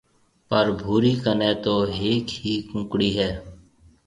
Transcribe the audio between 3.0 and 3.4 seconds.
هيَ۔